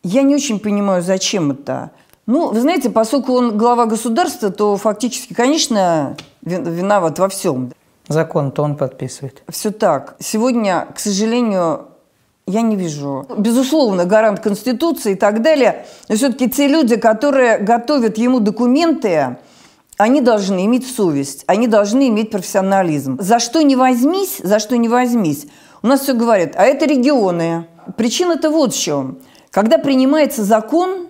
я 0.03 0.21
не 0.21 0.35
очень 0.35 0.59
понимаю, 0.59 1.01
зачем 1.01 1.51
это. 1.51 1.91
Ну, 2.27 2.51
вы 2.51 2.61
знаете, 2.61 2.89
поскольку 2.89 3.33
он 3.33 3.57
глава 3.57 3.85
государства, 3.85 4.49
то 4.49 4.77
фактически, 4.77 5.33
конечно, 5.33 6.15
виноват 6.41 7.19
во 7.19 7.29
всем. 7.29 7.71
Закон-то 8.07 8.63
он 8.63 8.77
подписывает. 8.77 9.43
Все 9.49 9.71
так. 9.71 10.15
Сегодня, 10.19 10.87
к 10.95 10.99
сожалению, 10.99 11.87
я 12.47 12.61
не 12.61 12.75
вижу. 12.75 13.25
Безусловно, 13.37 14.05
гарант 14.05 14.39
Конституции 14.41 15.13
и 15.13 15.15
так 15.15 15.41
далее. 15.41 15.85
Но 16.07 16.15
все-таки 16.15 16.49
те 16.49 16.67
люди, 16.67 16.95
которые 16.97 17.57
готовят 17.57 18.17
ему 18.17 18.39
документы, 18.39 19.37
они 19.97 20.21
должны 20.21 20.65
иметь 20.65 20.87
совесть, 20.87 21.43
они 21.47 21.67
должны 21.67 22.09
иметь 22.09 22.29
профессионализм. 22.29 23.17
За 23.19 23.39
что 23.39 23.61
не 23.63 23.75
возьмись, 23.75 24.39
за 24.43 24.59
что 24.59 24.77
не 24.77 24.87
возьмись– 24.87 25.47
у 25.85 25.87
нас 25.87 26.01
все 26.01 26.15
говорят, 26.15 26.53
а 26.55 26.63
это 26.63 26.87
регионы. 26.87 27.67
Причина-то 27.95 28.49
вот 28.49 28.73
в 28.73 28.81
чем. 28.81 29.19
Когда 29.51 29.77
принимается 29.77 30.43
закон, 30.43 31.09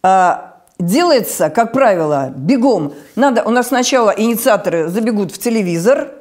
а, 0.00 0.58
делается, 0.78 1.50
как 1.50 1.72
правило, 1.72 2.32
бегом. 2.36 2.94
Надо, 3.16 3.42
у 3.42 3.50
нас 3.50 3.66
сначала 3.66 4.10
инициаторы 4.10 4.86
забегут 4.86 5.32
в 5.32 5.38
телевизор, 5.38 6.12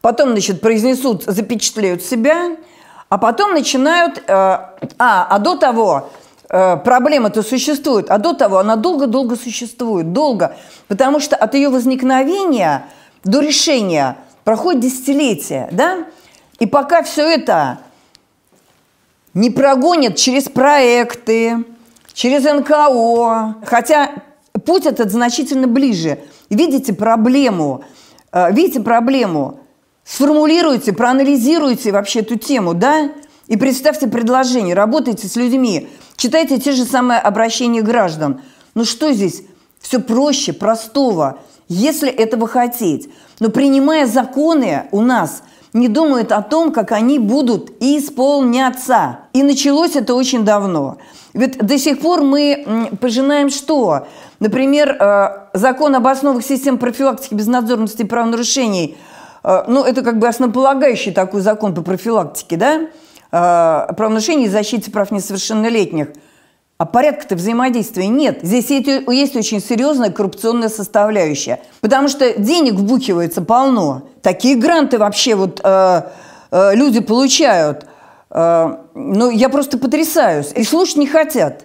потом, 0.00 0.30
значит, 0.30 0.60
произнесут, 0.60 1.22
запечатлеют 1.22 2.02
себя, 2.02 2.56
а 3.08 3.18
потом 3.18 3.52
начинают... 3.52 4.18
Э, 4.26 4.32
а, 4.98 5.26
а 5.30 5.38
до 5.38 5.54
того 5.54 6.10
э, 6.48 6.76
проблема-то 6.78 7.44
существует, 7.44 8.10
а 8.10 8.18
до 8.18 8.32
того 8.32 8.58
она 8.58 8.74
долго-долго 8.74 9.36
существует, 9.36 10.12
долго, 10.12 10.56
потому 10.88 11.20
что 11.20 11.36
от 11.36 11.54
ее 11.54 11.68
возникновения 11.68 12.86
до 13.22 13.38
решения 13.38 14.16
проходит 14.42 14.80
десятилетия, 14.80 15.68
да? 15.70 16.06
И 16.58 16.66
пока 16.66 17.02
все 17.02 17.28
это 17.28 17.78
не 19.32 19.50
прогонят 19.50 20.16
через 20.16 20.44
проекты, 20.44 21.64
через 22.12 22.44
НКО, 22.44 23.56
хотя 23.66 24.12
путь 24.64 24.86
этот 24.86 25.10
значительно 25.10 25.66
ближе. 25.66 26.20
Видите 26.48 26.92
проблему, 26.92 27.84
э, 28.32 28.52
видите 28.52 28.80
проблему, 28.80 29.60
сформулируйте, 30.04 30.92
проанализируйте 30.92 31.90
вообще 31.90 32.20
эту 32.20 32.38
тему, 32.38 32.74
да, 32.74 33.10
и 33.48 33.56
представьте 33.56 34.06
предложение, 34.06 34.74
работайте 34.74 35.26
с 35.26 35.34
людьми, 35.36 35.88
читайте 36.16 36.58
те 36.58 36.72
же 36.72 36.84
самые 36.84 37.18
обращения 37.18 37.82
граждан. 37.82 38.40
Ну 38.74 38.84
что 38.84 39.12
здесь? 39.12 39.42
Все 39.80 39.98
проще, 39.98 40.52
простого, 40.52 41.40
если 41.68 42.08
этого 42.08 42.46
хотеть. 42.46 43.10
Но 43.40 43.50
принимая 43.50 44.06
законы 44.06 44.84
у 44.92 45.00
нас– 45.00 45.42
не 45.74 45.88
думают 45.88 46.32
о 46.32 46.40
том, 46.40 46.72
как 46.72 46.92
они 46.92 47.18
будут 47.18 47.72
исполняться. 47.80 49.18
И 49.34 49.42
началось 49.42 49.96
это 49.96 50.14
очень 50.14 50.44
давно. 50.44 50.96
Ведь 51.34 51.58
до 51.58 51.76
сих 51.78 52.00
пор 52.00 52.22
мы 52.22 52.90
пожинаем 53.00 53.50
что? 53.50 54.06
Например, 54.38 54.96
э, 54.98 55.48
закон 55.52 55.94
об 55.96 56.06
основах 56.06 56.44
систем 56.44 56.78
профилактики 56.78 57.34
безнадзорности 57.34 58.02
и 58.02 58.06
правонарушений. 58.06 58.96
Э, 59.42 59.64
ну, 59.66 59.82
это 59.82 60.02
как 60.02 60.18
бы 60.20 60.28
основополагающий 60.28 61.10
такой 61.10 61.40
закон 61.40 61.74
по 61.74 61.82
профилактике, 61.82 62.56
да? 62.56 62.80
Э, 63.32 63.92
правонарушений 63.94 64.46
и 64.46 64.48
защите 64.48 64.90
прав 64.90 65.10
несовершеннолетних– 65.10 66.08
а 66.84 66.86
порядка-то 66.86 67.34
взаимодействия 67.34 68.08
нет. 68.08 68.40
Здесь 68.42 68.68
есть 68.68 69.36
очень 69.36 69.58
серьезная 69.58 70.10
коррупционная 70.10 70.68
составляющая. 70.68 71.60
Потому 71.80 72.08
что 72.08 72.38
денег 72.38 72.74
вбухивается 72.74 73.40
полно. 73.40 74.02
Такие 74.20 74.54
гранты 74.54 74.98
вообще 74.98 75.34
вот 75.34 75.62
э, 75.64 76.02
э, 76.50 76.74
люди 76.74 77.00
получают. 77.00 77.86
Э, 78.28 78.76
ну, 78.94 79.30
я 79.30 79.48
просто 79.48 79.78
потрясаюсь. 79.78 80.52
И 80.54 80.62
слушать 80.62 80.98
не 80.98 81.06
хотят 81.06 81.64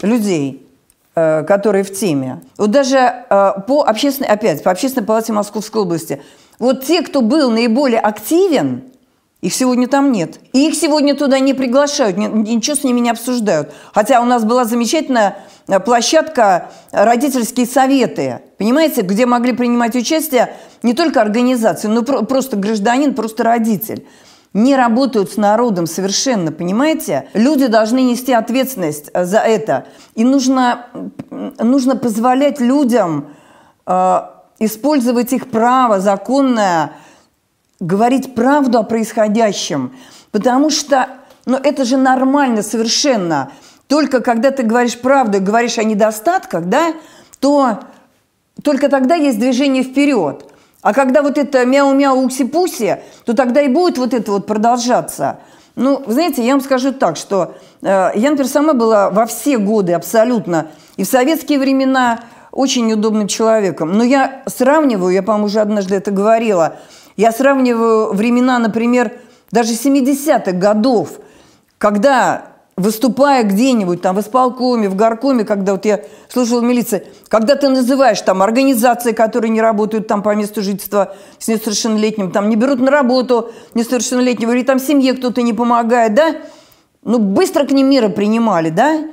людей, 0.00 0.66
э, 1.14 1.44
которые 1.44 1.84
в 1.84 1.94
теме. 1.94 2.42
Вот 2.58 2.72
даже 2.72 2.96
э, 2.96 3.52
по 3.68 3.84
общественной, 3.84 4.30
опять, 4.30 4.64
по 4.64 4.72
общественной 4.72 5.06
палате 5.06 5.32
Московской 5.32 5.80
области. 5.82 6.20
Вот 6.58 6.84
те, 6.84 7.02
кто 7.02 7.22
был 7.22 7.52
наиболее 7.52 8.00
активен– 8.00 8.82
их 9.42 9.52
сегодня 9.52 9.88
там 9.88 10.12
нет. 10.12 10.38
И 10.52 10.68
их 10.68 10.76
сегодня 10.76 11.16
туда 11.16 11.40
не 11.40 11.52
приглашают, 11.52 12.16
ничего 12.16 12.76
с 12.76 12.84
ними 12.84 13.00
не 13.00 13.10
обсуждают. 13.10 13.74
Хотя 13.92 14.20
у 14.20 14.24
нас 14.24 14.44
была 14.44 14.64
замечательная 14.64 15.38
э, 15.66 15.80
площадка 15.80 16.70
«Родительские 16.92 17.66
советы», 17.66 18.40
понимаете, 18.56 19.02
где 19.02 19.26
могли 19.26 19.52
принимать 19.52 19.96
участие 19.96 20.54
не 20.84 20.94
только 20.94 21.20
организации, 21.20 21.88
но 21.88 22.02
просто 22.02 22.56
гражданин, 22.56 23.14
просто 23.14 23.42
родитель. 23.42 24.06
Не 24.54 24.76
работают 24.76 25.32
с 25.32 25.36
народом 25.36 25.88
совершенно, 25.88 26.52
понимаете? 26.52 27.26
Люди 27.34 27.66
должны 27.66 28.02
нести 28.02 28.32
ответственность 28.32 29.10
э, 29.12 29.24
за 29.24 29.38
это. 29.38 29.86
И 30.14 30.22
нужно, 30.22 30.86
нужно 31.58 31.96
позволять 31.96 32.60
людям 32.60 33.30
э, 33.86 34.20
использовать 34.60 35.32
их 35.32 35.50
право 35.50 35.98
законное, 35.98 36.92
говорить 37.82 38.34
правду 38.34 38.78
о 38.78 38.82
происходящем, 38.84 39.92
потому 40.30 40.70
что 40.70 41.08
ну, 41.44 41.56
это 41.56 41.84
же 41.84 41.96
нормально 41.96 42.62
совершенно. 42.62 43.50
Только 43.88 44.20
когда 44.20 44.52
ты 44.52 44.62
говоришь 44.62 44.98
правду 44.98 45.38
и 45.38 45.40
говоришь 45.40 45.78
о 45.78 45.84
недостатках, 45.84 46.66
да, 46.66 46.94
то 47.40 47.80
только 48.62 48.88
тогда 48.88 49.16
есть 49.16 49.38
движение 49.38 49.82
вперед. 49.82 50.46
А 50.80 50.94
когда 50.94 51.22
вот 51.22 51.38
это 51.38 51.66
мяу-мяу 51.66 52.24
укси-пуси, 52.24 53.02
то 53.24 53.34
тогда 53.34 53.60
и 53.60 53.68
будет 53.68 53.98
вот 53.98 54.14
это 54.14 54.30
вот 54.30 54.46
продолжаться. 54.46 55.40
Ну, 55.74 56.02
знаете, 56.06 56.44
я 56.44 56.52
вам 56.52 56.60
скажу 56.60 56.92
так, 56.92 57.16
что 57.16 57.54
э, 57.82 58.10
я, 58.14 58.30
например, 58.30 58.46
сама 58.46 58.74
была 58.74 59.10
во 59.10 59.26
все 59.26 59.58
годы 59.58 59.92
абсолютно, 59.92 60.68
и 60.96 61.04
в 61.04 61.06
советские 61.06 61.58
времена 61.58 62.20
очень 62.52 62.86
неудобным 62.86 63.26
человеком. 63.26 63.92
Но 63.96 64.04
я 64.04 64.42
сравниваю, 64.46 65.12
я, 65.12 65.22
по-моему, 65.22 65.46
уже 65.46 65.60
однажды 65.60 65.96
это 65.96 66.10
говорила, 66.10 66.76
я 67.16 67.32
сравниваю 67.32 68.12
времена, 68.12 68.58
например, 68.58 69.12
даже 69.50 69.72
70-х 69.72 70.52
годов, 70.52 71.18
когда 71.78 72.52
выступая 72.76 73.44
где-нибудь 73.44 74.00
там 74.00 74.16
в 74.16 74.20
исполкоме, 74.20 74.88
в 74.88 74.96
горкоме, 74.96 75.44
когда 75.44 75.72
вот 75.72 75.84
я 75.84 76.00
слушала 76.28 76.60
в 76.60 76.64
милиции, 76.64 77.06
когда 77.28 77.54
ты 77.54 77.68
называешь 77.68 78.20
там 78.22 78.42
организации, 78.42 79.12
которые 79.12 79.50
не 79.50 79.60
работают 79.60 80.08
там 80.08 80.22
по 80.22 80.34
месту 80.34 80.62
жительства 80.62 81.14
с 81.38 81.48
несовершеннолетним, 81.48 82.30
там 82.30 82.48
не 82.48 82.56
берут 82.56 82.80
на 82.80 82.90
работу 82.90 83.52
несовершеннолетнего, 83.74 84.52
или 84.52 84.62
там 84.62 84.78
семье 84.78 85.12
кто-то 85.12 85.42
не 85.42 85.52
помогает, 85.52 86.14
да, 86.14 86.36
ну 87.04 87.18
быстро 87.18 87.66
к 87.66 87.72
ним 87.72 87.90
меры 87.90 88.08
принимали, 88.08 88.70
да, 88.70 89.04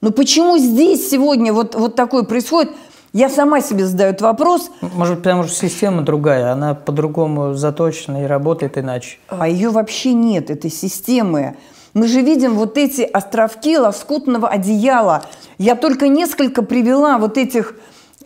но 0.00 0.10
почему 0.10 0.58
здесь 0.58 1.08
сегодня 1.10 1.52
вот, 1.52 1.74
вот 1.74 1.96
такое 1.96 2.22
происходит? 2.22 2.72
Я 3.14 3.28
сама 3.28 3.60
себе 3.60 3.86
задаю 3.86 4.10
этот 4.10 4.22
вопрос. 4.22 4.72
Может, 4.80 5.18
потому 5.18 5.44
что 5.44 5.54
система 5.54 6.02
другая, 6.02 6.50
она 6.50 6.74
по-другому 6.74 7.54
заточена 7.54 8.24
и 8.24 8.26
работает 8.26 8.76
иначе. 8.76 9.18
А 9.28 9.46
ее 9.46 9.70
вообще 9.70 10.12
нет, 10.14 10.50
этой 10.50 10.68
системы. 10.68 11.56
Мы 11.94 12.08
же 12.08 12.22
видим 12.22 12.54
вот 12.54 12.76
эти 12.76 13.02
островки 13.02 13.78
лоскутного 13.78 14.48
одеяла. 14.48 15.22
Я 15.58 15.76
только 15.76 16.08
несколько 16.08 16.62
привела 16.62 17.18
вот 17.18 17.38
этих 17.38 17.76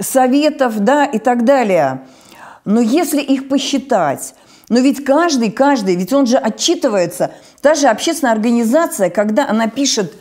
советов, 0.00 0.80
да, 0.80 1.04
и 1.04 1.18
так 1.18 1.45
далее. 1.45 2.04
Но 2.64 2.80
если 2.80 3.21
их 3.21 3.50
посчитать, 3.50 4.35
но 4.71 4.78
ведь 4.78 5.04
каждый, 5.04 5.50
каждый, 5.50 5.97
ведь 5.97 6.14
он 6.14 6.25
же 6.26 6.38
отчитывается. 6.38 7.33
Та 7.61 7.75
же 7.75 7.88
общественная 7.88 8.33
организация, 8.33 9.11
когда 9.11 9.47
она 9.47 9.68
пишет 9.68 10.14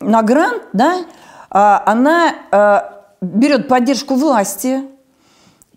на 0.00 0.22
грант, 0.22 0.62
да, 0.72 1.04
а, 1.50 1.82
она 1.84 2.34
а, 2.50 2.89
берет 3.20 3.68
поддержку 3.68 4.14
власти, 4.14 4.82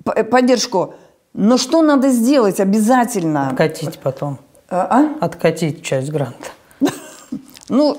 поддержку, 0.03 0.95
но 1.33 1.57
что 1.57 1.81
надо 1.81 2.09
сделать 2.09 2.59
обязательно? 2.59 3.49
Откатить 3.49 3.99
потом. 3.99 4.39
А? 4.69 5.15
Откатить 5.19 5.83
часть 5.83 6.11
гранта. 6.11 6.47
Ну, 7.69 7.97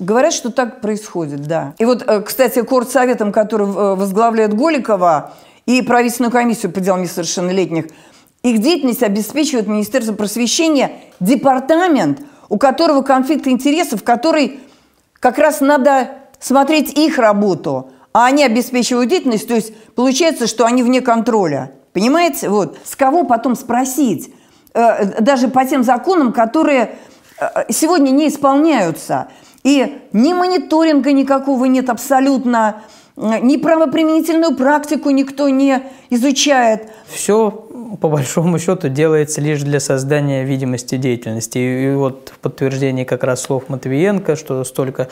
говорят, 0.00 0.32
что 0.32 0.50
так 0.50 0.80
происходит, 0.80 1.42
да. 1.42 1.74
И 1.78 1.84
вот, 1.84 2.02
э, 2.06 2.22
кстати, 2.22 2.62
Корсоветом, 2.62 3.32
который 3.32 3.66
э, 3.66 3.94
возглавляет 3.94 4.54
Голикова, 4.54 5.34
и 5.66 5.82
правительственную 5.82 6.32
комиссию 6.32 6.72
по 6.72 6.80
делам 6.80 7.02
несовершеннолетних, 7.02 7.86
их 8.42 8.58
деятельность 8.60 9.02
обеспечивает 9.02 9.66
Министерство 9.66 10.14
просвещения, 10.14 10.92
департамент, 11.20 12.20
у 12.48 12.58
которого 12.58 13.02
конфликт 13.02 13.46
интересов, 13.46 14.02
который 14.02 14.60
как 15.20 15.38
раз 15.38 15.60
надо 15.60 16.10
смотреть 16.40 16.98
их 16.98 17.18
работу, 17.18 17.90
а 18.14 18.26
они 18.26 18.42
обеспечивают 18.42 19.10
деятельность, 19.10 19.46
то 19.46 19.54
есть 19.54 19.74
получается, 19.94 20.46
что 20.46 20.64
они 20.64 20.82
вне 20.82 21.02
контроля. 21.02 21.72
Понимаете? 21.92 22.48
Вот. 22.48 22.78
С 22.84 22.96
кого 22.96 23.24
потом 23.24 23.54
спросить? 23.54 24.32
Э, 24.72 25.20
даже 25.20 25.48
по 25.48 25.64
тем 25.66 25.82
законам, 25.82 26.32
которые 26.32 26.96
Э, 27.38 27.64
сегодня 27.70 28.10
не 28.10 28.28
исполняются. 28.28 29.28
И 29.62 30.02
ни 30.12 30.32
мониторинга 30.32 31.12
никакого 31.12 31.64
нет 31.64 31.88
абсолютно, 31.88 32.82
э, 33.16 33.40
ни 33.40 33.56
правоприменительную 33.56 34.54
практику 34.54 35.10
никто 35.10 35.48
не 35.48 35.82
изучает. 36.10 36.90
Все, 37.06 37.63
по 37.96 38.08
большому 38.08 38.58
счету, 38.58 38.88
делается 38.88 39.40
лишь 39.40 39.62
для 39.62 39.80
создания 39.80 40.44
видимости 40.44 40.96
деятельности. 40.96 41.58
И 41.58 41.94
вот 41.94 42.32
в 42.34 42.38
подтверждении 42.38 43.04
как 43.04 43.24
раз 43.24 43.42
слов 43.42 43.68
Матвиенко, 43.68 44.36
что 44.36 44.64
столько 44.64 45.08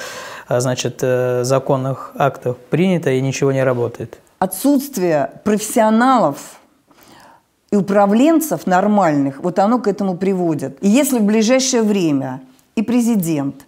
а, 0.48 0.60
значит, 0.60 0.98
э, 1.02 1.44
законных 1.44 2.12
актов 2.16 2.56
принято 2.70 3.10
и 3.10 3.20
ничего 3.20 3.52
не 3.52 3.64
работает. 3.64 4.18
Отсутствие 4.38 5.30
профессионалов– 5.44 6.36
и 7.72 7.76
управленцев 7.76 8.66
нормальных, 8.66 9.40
вот 9.40 9.58
оно 9.58 9.78
к 9.78 9.88
этому 9.88 10.16
приводит. 10.16 10.76
И 10.82 10.88
если 10.88 11.18
в 11.18 11.24
ближайшее 11.24 11.82
время 11.82 12.42
и 12.76 12.82
президент, 12.82 13.66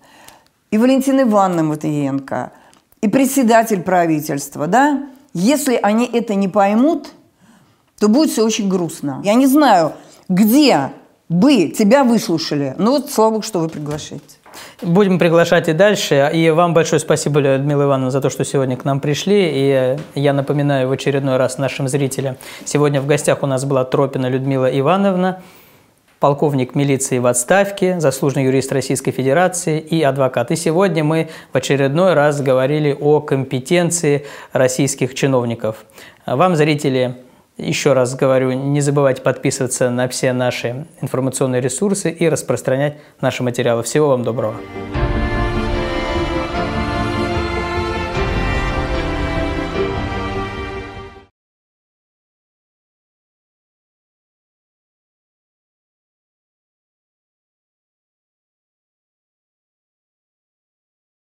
и 0.70 0.76
Валентина 0.76 1.22
Ивановна 1.22 1.62
Матвиенко, 1.62 2.52
и 3.00 3.08
председатель 3.08 3.82
правительства, 3.82 4.66
да, 4.66 5.06
если 5.32 5.80
они 5.82 6.04
это 6.04 6.34
не 6.34 6.48
поймут, 6.48 7.12
то 8.04 8.08
будет 8.10 8.28
все 8.28 8.44
очень 8.44 8.68
грустно. 8.68 9.22
Я 9.24 9.32
не 9.32 9.46
знаю, 9.46 9.94
где 10.28 10.90
бы 11.30 11.68
тебя 11.68 12.04
выслушали. 12.04 12.74
Ну 12.76 12.90
вот, 12.90 13.10
слава 13.10 13.30
богу, 13.30 13.42
что 13.42 13.60
вы 13.60 13.70
приглашаете. 13.70 14.26
Будем 14.82 15.18
приглашать 15.18 15.70
и 15.70 15.72
дальше. 15.72 16.30
И 16.34 16.50
вам 16.50 16.74
большое 16.74 17.00
спасибо, 17.00 17.40
Людмила 17.40 17.84
Ивановна, 17.84 18.10
за 18.10 18.20
то, 18.20 18.28
что 18.28 18.44
сегодня 18.44 18.76
к 18.76 18.84
нам 18.84 19.00
пришли. 19.00 19.48
И 19.50 20.20
я 20.20 20.34
напоминаю 20.34 20.88
в 20.88 20.92
очередной 20.92 21.38
раз 21.38 21.56
нашим 21.56 21.88
зрителям. 21.88 22.36
Сегодня 22.66 23.00
в 23.00 23.06
гостях 23.06 23.42
у 23.42 23.46
нас 23.46 23.64
была 23.64 23.86
Тропина 23.86 24.26
Людмила 24.26 24.66
Ивановна, 24.66 25.40
полковник 26.20 26.74
милиции 26.74 27.18
в 27.20 27.26
отставке, 27.26 28.00
заслуженный 28.00 28.44
юрист 28.44 28.70
Российской 28.70 29.12
Федерации 29.12 29.80
и 29.80 30.02
адвокат. 30.02 30.50
И 30.50 30.56
сегодня 30.56 31.02
мы 31.04 31.30
в 31.54 31.56
очередной 31.56 32.12
раз 32.12 32.42
говорили 32.42 32.94
о 33.00 33.20
компетенции 33.20 34.26
российских 34.52 35.14
чиновников. 35.14 35.86
Вам, 36.26 36.54
зрители, 36.54 37.16
еще 37.56 37.92
раз 37.92 38.14
говорю, 38.16 38.52
не 38.52 38.80
забывайте 38.80 39.22
подписываться 39.22 39.90
на 39.90 40.08
все 40.08 40.32
наши 40.32 40.86
информационные 41.00 41.60
ресурсы 41.60 42.10
и 42.10 42.28
распространять 42.28 42.96
наши 43.20 43.42
материалы. 43.42 43.82
Всего 43.82 44.08
вам 44.08 44.24
доброго! 44.24 44.56